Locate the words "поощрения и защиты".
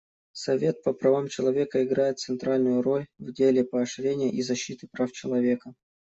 3.63-4.87